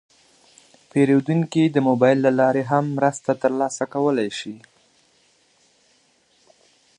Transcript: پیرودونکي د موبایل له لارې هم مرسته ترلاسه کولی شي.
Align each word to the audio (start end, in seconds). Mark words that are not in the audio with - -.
پیرودونکي 0.91 1.63
د 1.69 1.77
موبایل 1.87 2.17
له 2.25 2.31
لارې 2.39 2.63
هم 2.71 2.85
مرسته 2.97 3.31
ترلاسه 3.43 3.83
کولی 3.93 4.29
شي. 4.39 4.55